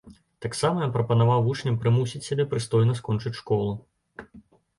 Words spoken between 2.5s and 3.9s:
прыстойна скончыць школу.